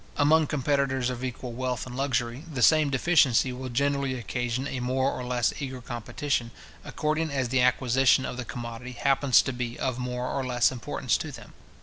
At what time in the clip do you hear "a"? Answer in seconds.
4.67-4.79